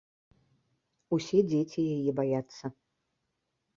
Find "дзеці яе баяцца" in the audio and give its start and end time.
1.51-2.65